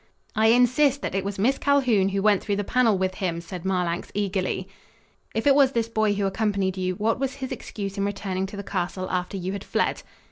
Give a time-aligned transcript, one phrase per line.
[0.35, 3.63] "I insist that it was Miss Calhoun who went through the panel with him," said
[3.63, 4.67] Marlanx eagerly.
[5.35, 8.57] "If it was this boy who accompanied you, what was his excuse in returning to
[8.57, 10.01] the castle after you had fled?"